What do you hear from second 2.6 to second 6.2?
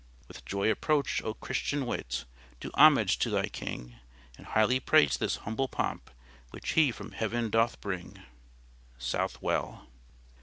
homage to thy King; And highly praise this humble pomp